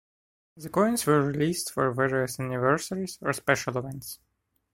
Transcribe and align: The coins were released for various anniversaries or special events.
The 0.57 0.67
coins 0.69 1.05
were 1.05 1.21
released 1.21 1.71
for 1.71 1.93
various 1.93 2.39
anniversaries 2.39 3.19
or 3.21 3.33
special 3.33 3.77
events. 3.77 4.17